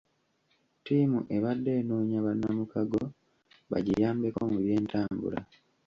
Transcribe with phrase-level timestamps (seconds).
[0.79, 3.03] Ttiimu ebadde enoonya bannamukago
[3.71, 5.39] bagiyambeko mu by'entambula.